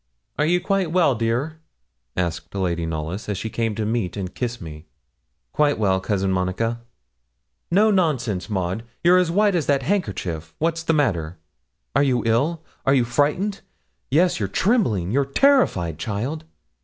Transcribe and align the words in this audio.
'Are 0.39 0.47
you 0.47 0.59
quite 0.59 0.91
well, 0.91 1.13
dear?' 1.13 1.59
asked 2.17 2.55
Lady 2.55 2.87
Knollys, 2.87 3.29
as 3.29 3.37
she 3.37 3.51
came 3.51 3.75
to 3.75 3.85
meet 3.85 4.17
and 4.17 4.33
kiss 4.33 4.59
me. 4.59 4.87
'Quite 5.53 5.77
well, 5.77 5.99
Cousin 6.01 6.31
Monica.' 6.31 6.81
'No 7.69 7.91
nonsense, 7.91 8.49
Maud! 8.49 8.81
you're 9.03 9.19
as 9.19 9.29
white 9.29 9.53
as 9.53 9.67
that 9.67 9.83
handkerchief 9.83 10.55
what's 10.57 10.81
the 10.81 10.91
matter? 10.93 11.37
Are 11.95 12.01
you 12.01 12.23
ill 12.25 12.63
are 12.83 12.95
you 12.95 13.05
frightened? 13.05 13.61
Yes, 14.09 14.39
you're 14.39 14.49
trembling 14.49 15.11
you're 15.11 15.23
terrified, 15.23 15.99
child.' 15.99 16.45